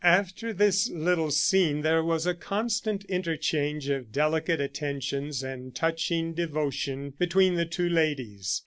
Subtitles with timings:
[0.03, 7.13] After this little scene there was a constant interchange of delicate attentions and touching devotion
[7.19, 8.59] between the two ladies.